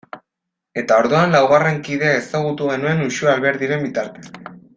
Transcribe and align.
Eta 0.81 0.95
orduan 1.01 1.35
laugarren 1.37 1.77
kidea 1.89 2.15
ezagutu 2.21 2.71
genuen 2.73 3.05
Uxueren 3.09 3.35
Alberdi 3.39 3.71
bitartez. 3.85 4.27